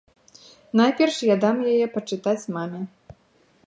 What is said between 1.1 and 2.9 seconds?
я дам яе пачытаць маме.